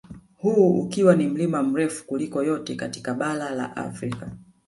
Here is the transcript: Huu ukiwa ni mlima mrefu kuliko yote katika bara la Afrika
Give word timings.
Huu 0.37 0.79
ukiwa 0.81 1.15
ni 1.15 1.27
mlima 1.27 1.63
mrefu 1.63 2.05
kuliko 2.05 2.43
yote 2.43 2.75
katika 2.75 3.13
bara 3.13 3.49
la 3.49 3.75
Afrika 3.75 4.31